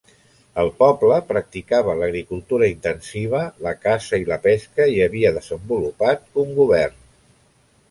El 0.61 0.69
poble 0.77 1.19
practicava 1.31 1.93
l'agricultura 1.99 2.69
intensiva, 2.71 3.43
la 3.67 3.75
caça 3.85 4.21
i 4.25 4.27
la 4.33 4.41
pesca, 4.49 4.89
i 4.97 4.99
havia 5.09 5.35
desenvolupat 5.39 6.27
un 6.47 6.53
govern. 6.63 7.01